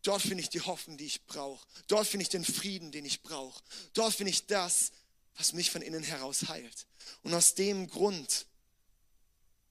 [0.02, 1.66] Dort finde ich die Hoffnung, die ich brauche.
[1.88, 3.62] Dort finde ich den Frieden, den ich brauche.
[3.92, 4.92] Dort finde ich das,
[5.36, 6.86] was mich von innen heraus heilt.
[7.22, 8.46] Und aus dem Grund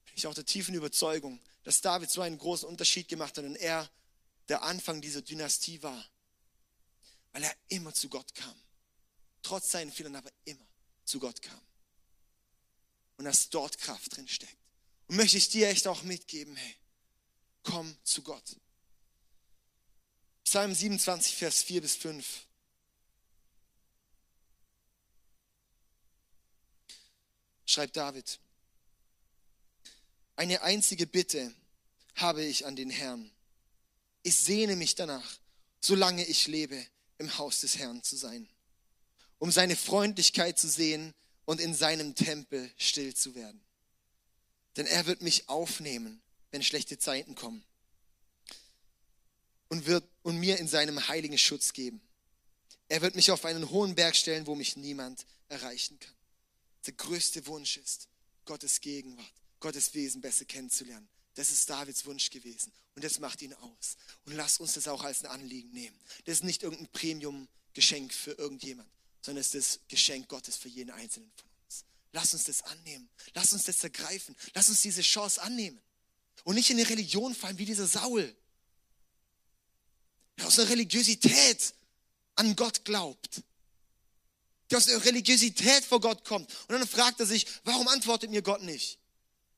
[0.04, 3.56] bin ich auch der tiefen Überzeugung, dass David so einen großen Unterschied gemacht hat und
[3.56, 3.90] er
[4.48, 6.04] der Anfang dieser Dynastie war
[7.32, 8.54] weil er immer zu Gott kam.
[9.42, 10.66] Trotz seinen Fehlern aber immer
[11.04, 11.60] zu Gott kam.
[13.16, 14.56] Und dass dort Kraft drin steckt.
[15.08, 16.76] Und möchte ich dir echt auch mitgeben, hey,
[17.62, 18.56] komm zu Gott.
[20.44, 22.46] Psalm 27, Vers 4 bis 5.
[27.66, 28.40] Schreibt David.
[30.34, 31.54] Eine einzige Bitte
[32.16, 33.30] habe ich an den Herrn.
[34.22, 35.38] Ich sehne mich danach,
[35.80, 36.84] solange ich lebe,
[37.20, 38.48] im Haus des Herrn zu sein,
[39.38, 43.60] um seine Freundlichkeit zu sehen und in seinem Tempel still zu werden.
[44.76, 47.62] Denn er wird mich aufnehmen, wenn schlechte Zeiten kommen
[49.68, 52.00] und wird und mir in seinem heiligen Schutz geben.
[52.88, 56.14] Er wird mich auf einen hohen Berg stellen, wo mich niemand erreichen kann.
[56.86, 58.08] Der größte Wunsch ist,
[58.46, 61.08] Gottes Gegenwart, Gottes Wesen besser kennenzulernen.
[61.34, 62.72] Das ist Davids Wunsch gewesen.
[62.94, 63.96] Und das macht ihn aus.
[64.24, 65.98] Und lasst uns das auch als ein Anliegen nehmen.
[66.24, 68.90] Das ist nicht irgendein Premium-Geschenk für irgendjemand,
[69.22, 71.84] sondern es ist das Geschenk Gottes für jeden Einzelnen von uns.
[72.12, 73.08] Lass uns das annehmen.
[73.34, 74.34] Lass uns das ergreifen.
[74.54, 75.80] Lass uns diese Chance annehmen.
[76.44, 78.34] Und nicht in eine Religion fallen wie dieser Saul.
[80.38, 81.74] Der aus einer Religiosität
[82.34, 83.42] an Gott glaubt.
[84.70, 86.50] der aus der Religiosität vor Gott kommt.
[86.68, 88.98] Und dann fragt er sich, warum antwortet mir Gott nicht?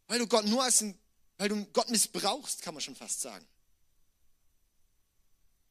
[0.08, 0.98] Weil du Gott nur als ein,
[1.38, 3.46] weil du Gott missbrauchst, kann man schon fast sagen.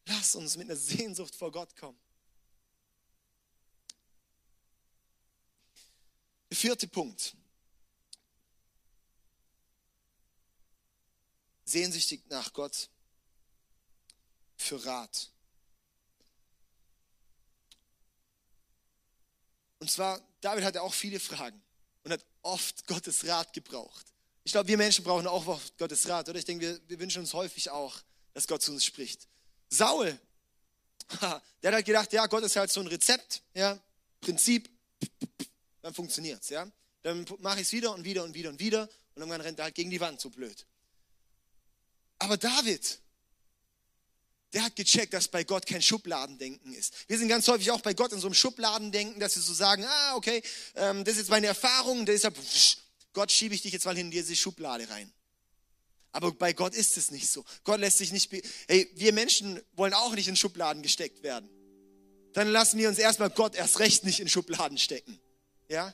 [0.05, 1.97] Lass uns mit einer Sehnsucht vor Gott kommen.
[6.49, 7.35] Der vierte Punkt.
[11.63, 12.89] Sehnsüchtig nach Gott
[14.57, 15.31] für Rat.
[19.79, 21.61] Und zwar, David hatte auch viele Fragen
[22.03, 24.05] und hat oft Gottes Rat gebraucht.
[24.43, 26.39] Ich glaube, wir Menschen brauchen auch Gottes Rat, oder?
[26.39, 27.95] Ich denke, wir, wir wünschen uns häufig auch,
[28.33, 29.27] dass Gott zu uns spricht.
[29.69, 30.17] Saul,
[31.21, 33.79] der hat halt gedacht, ja, Gott ist halt so ein Rezept, ja,
[34.19, 34.69] Prinzip,
[35.81, 36.67] dann funktioniert es, ja.
[37.03, 39.65] Dann mache ich es wieder und wieder und wieder und wieder und dann rennt er
[39.65, 40.65] halt gegen die Wand, so blöd.
[42.19, 42.99] Aber David,
[44.53, 46.93] der hat gecheckt, dass bei Gott kein Schubladendenken ist.
[47.07, 49.85] Wir sind ganz häufig auch bei Gott in so einem Schubladendenken, dass wir so sagen,
[49.85, 50.43] ah, okay,
[50.75, 52.77] ähm, das ist jetzt meine Erfahrung, deshalb, pff,
[53.13, 55.11] Gott schiebe ich dich jetzt mal in diese Schublade rein.
[56.13, 57.45] Aber bei Gott ist es nicht so.
[57.63, 58.31] Gott lässt sich nicht,
[58.67, 61.49] hey, wir Menschen wollen auch nicht in Schubladen gesteckt werden.
[62.33, 65.19] Dann lassen wir uns erstmal Gott erst recht nicht in Schubladen stecken.
[65.69, 65.93] Ja?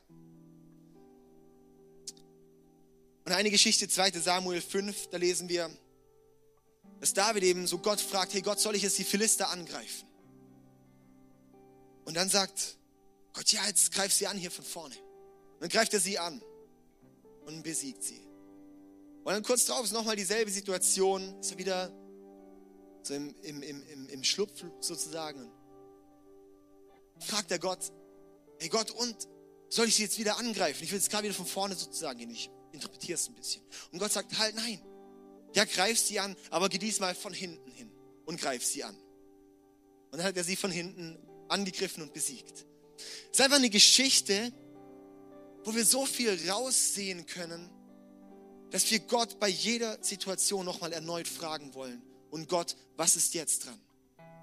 [3.25, 4.11] Und eine Geschichte, 2.
[4.11, 5.69] Samuel 5, da lesen wir,
[6.99, 10.07] dass David eben so Gott fragt, hey Gott, soll ich jetzt die Philister angreifen?
[12.05, 12.77] Und dann sagt
[13.33, 14.95] Gott, ja, jetzt greif sie an hier von vorne.
[14.95, 16.41] Und dann greift er sie an
[17.47, 18.21] und besiegt sie.
[19.23, 21.91] Und dann kurz darauf ist nochmal dieselbe Situation, ist er wieder
[23.03, 25.51] so im, im, im, im Schlupf sozusagen.
[27.15, 27.91] Und fragt er Gott,
[28.59, 29.15] hey Gott, und
[29.69, 30.83] soll ich sie jetzt wieder angreifen?
[30.83, 32.29] Ich will jetzt gerade wieder von vorne sozusagen gehen.
[32.29, 33.63] Ich interpretiere es ein bisschen.
[33.91, 34.81] Und Gott sagt, halt, nein,
[35.55, 37.91] ja, greif sie an, aber geh diesmal von hinten hin
[38.25, 38.95] und greif sie an.
[40.11, 41.17] Und dann hat er sie von hinten
[41.49, 42.65] angegriffen und besiegt.
[43.31, 44.53] Es ist einfach eine Geschichte,
[45.63, 47.69] wo wir so viel raussehen können,
[48.71, 52.01] dass wir Gott bei jeder Situation nochmal erneut fragen wollen.
[52.29, 53.79] Und Gott, was ist jetzt dran?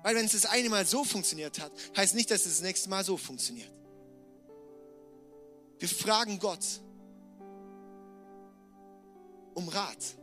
[0.03, 2.88] Weil wenn es das eine Mal so funktioniert hat, heißt nicht, dass es das nächste
[2.88, 3.70] Mal so funktioniert.
[5.79, 6.64] Wir fragen Gott
[9.55, 10.16] um Rat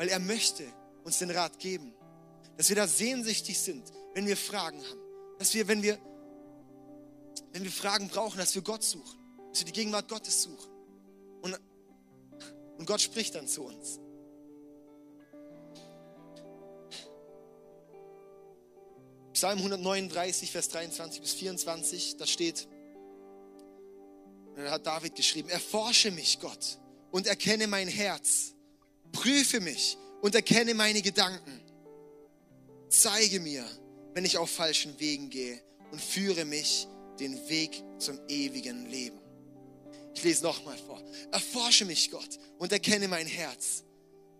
[0.00, 0.64] weil er möchte
[1.04, 1.92] uns den Rat geben.
[2.56, 4.98] Dass wir da sehnsüchtig sind, wenn wir Fragen haben.
[5.38, 5.98] Dass wir, wenn wir,
[7.52, 9.19] wenn wir Fragen brauchen, dass wir Gott suchen.
[9.50, 10.70] Dass wir die Gegenwart Gottes suchen.
[11.42, 11.58] Und,
[12.78, 13.98] und Gott spricht dann zu uns.
[19.32, 22.68] Psalm 139, Vers 23 bis 24, da steht,
[24.54, 26.78] da hat David geschrieben, erforsche mich, Gott,
[27.10, 28.54] und erkenne mein Herz
[29.12, 31.60] Prüfe mich und erkenne meine Gedanken.
[32.88, 33.64] Zeige mir,
[34.14, 35.60] wenn ich auf falschen Wegen gehe
[35.92, 36.86] und führe mich
[37.18, 39.19] den Weg zum ewigen Leben.
[40.14, 41.02] Ich lese nochmal vor.
[41.32, 43.84] Erforsche mich, Gott, und erkenne mein Herz.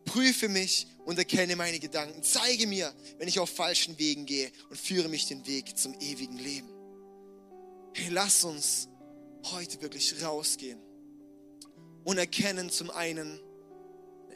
[0.04, 2.22] Prüfe mich und erkenne meine Gedanken.
[2.22, 6.38] Zeige mir, wenn ich auf falschen Wegen gehe und führe mich den Weg zum ewigen
[6.38, 6.68] Leben.
[7.94, 8.88] Hey, lass uns
[9.52, 10.80] heute wirklich rausgehen
[12.04, 13.40] und erkennen zum einen,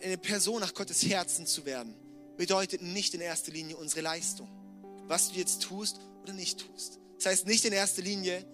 [0.02, 1.94] eine Person nach Gottes Herzen zu werden,
[2.36, 4.48] bedeutet nicht in erster Linie unsere Leistung,
[5.06, 6.98] was du jetzt tust oder nicht tust.
[7.16, 8.44] Das heißt nicht in erster Linie,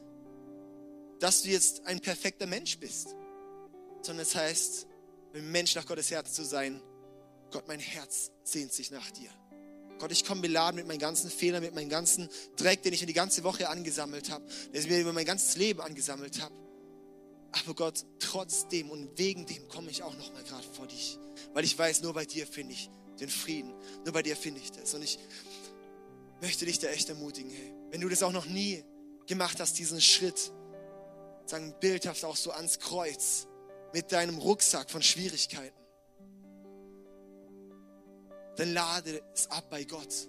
[1.20, 3.14] dass du jetzt ein perfekter Mensch bist,
[4.02, 4.86] sondern es heißt,
[5.34, 6.80] ein Mensch nach Gottes Herz zu sein.
[7.50, 9.30] Gott, mein Herz sehnt sich nach dir.
[9.98, 13.06] Gott, ich komme beladen mit meinen ganzen Fehlern, mit meinem ganzen Dreck, den ich in
[13.06, 16.54] die ganze Woche angesammelt habe, den ich mir über mein ganzes Leben angesammelt habe.
[17.52, 21.18] Aber Gott, trotzdem und wegen dem komme ich auch noch mal gerade vor dich,
[21.52, 24.72] weil ich weiß, nur bei dir finde ich den Frieden, nur bei dir finde ich
[24.72, 24.94] das.
[24.94, 25.18] Und ich
[26.40, 28.82] möchte dich da echt ermutigen, hey, wenn du das auch noch nie
[29.26, 30.52] gemacht hast, diesen Schritt,
[31.50, 33.46] sagen bildhaft auch so ans Kreuz
[33.92, 35.76] mit deinem Rucksack von Schwierigkeiten,
[38.56, 40.28] dann lade es ab bei Gott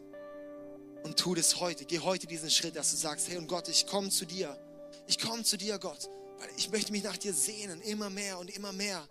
[1.03, 1.85] und tu das heute.
[1.85, 4.57] Geh heute diesen Schritt, dass du sagst, hey und Gott, ich komme zu dir.
[5.07, 6.09] Ich komme zu dir, Gott.
[6.39, 9.07] Weil ich möchte mich nach dir sehnen, immer mehr und immer mehr,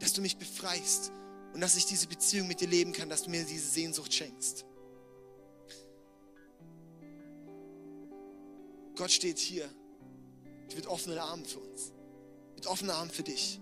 [0.00, 1.12] dass du mich befreist
[1.52, 4.64] und dass ich diese Beziehung mit dir leben kann, dass du mir diese Sehnsucht schenkst.
[8.96, 9.70] Gott steht hier
[10.76, 11.92] mit offenen Armen für uns,
[12.54, 13.60] mit offenen Armen für dich.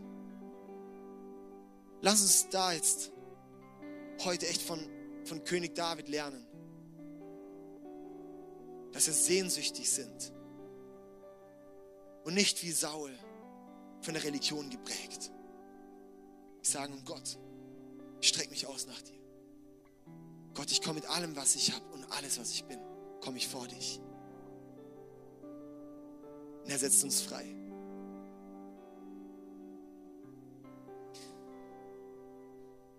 [2.03, 3.13] Lass uns da jetzt
[4.25, 4.81] heute echt von,
[5.25, 6.47] von König David lernen,
[8.93, 10.33] dass wir sehnsüchtig sind
[12.25, 13.13] und nicht wie Saul
[14.01, 15.31] von der Religion geprägt.
[16.63, 17.39] Ich sage, Gott,
[18.21, 19.21] ich strecke mich aus nach dir.
[20.55, 22.79] Gott, ich komme mit allem, was ich habe und alles, was ich bin,
[23.21, 24.01] komme ich vor dich.
[26.71, 27.45] Er setzt uns frei.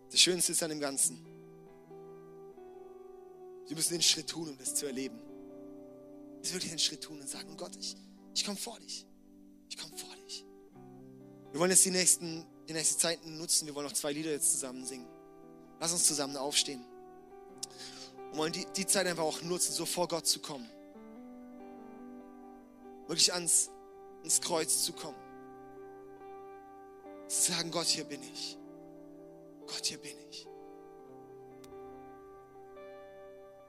[0.09, 1.25] Das Schönste ist an dem Ganzen.
[3.67, 5.17] Wir müssen den Schritt tun, um das zu erleben.
[5.17, 7.95] Wir müssen wirklich den Schritt tun und sagen, Gott, ich,
[8.35, 9.05] ich komme vor dich.
[9.69, 10.43] Ich komme vor dich.
[11.51, 13.67] Wir wollen jetzt die nächsten, die nächsten Zeiten nutzen.
[13.67, 15.07] Wir wollen noch zwei Lieder jetzt zusammen singen.
[15.79, 16.83] Lass uns zusammen aufstehen.
[18.31, 20.69] Und wollen die, die Zeit einfach auch nutzen, so vor Gott zu kommen.
[23.11, 23.69] Wirklich ans,
[24.21, 25.17] ans Kreuz zu kommen.
[27.27, 28.57] Zu sagen, Gott, hier bin ich.
[29.67, 30.47] Gott, hier bin ich.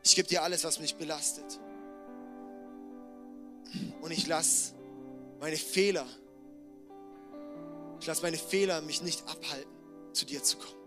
[0.05, 1.59] Ich gebe dir alles, was mich belastet.
[4.01, 4.75] Und ich lasse
[5.41, 6.07] meine Fehler,
[7.99, 9.73] ich lasse meine Fehler mich nicht abhalten,
[10.13, 10.82] zu dir zu kommen.